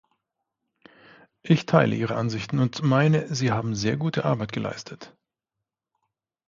Ich 1.43 1.67
teile 1.67 1.95
ihre 1.95 2.15
Ansichten 2.15 2.57
und 2.57 2.81
meine, 2.81 3.35
Sie 3.35 3.51
haben 3.51 3.75
sehr 3.75 3.97
gute 3.97 4.25
Arbeit 4.25 4.51
geleistet. 4.51 5.15